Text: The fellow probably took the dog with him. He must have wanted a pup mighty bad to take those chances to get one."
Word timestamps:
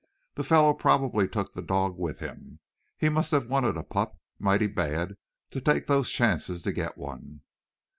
The 0.33 0.43
fellow 0.43 0.73
probably 0.73 1.27
took 1.27 1.53
the 1.53 1.61
dog 1.61 1.95
with 1.95 2.17
him. 2.17 2.59
He 2.97 3.07
must 3.07 3.29
have 3.29 3.45
wanted 3.51 3.77
a 3.77 3.83
pup 3.83 4.17
mighty 4.39 4.65
bad 4.65 5.13
to 5.51 5.61
take 5.61 5.85
those 5.85 6.09
chances 6.09 6.63
to 6.63 6.71
get 6.71 6.97
one." 6.97 7.41